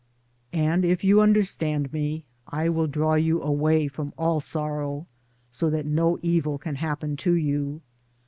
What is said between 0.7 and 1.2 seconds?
if